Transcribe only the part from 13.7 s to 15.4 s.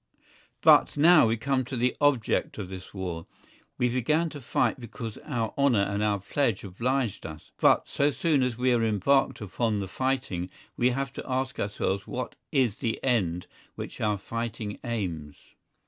which our fighting aims.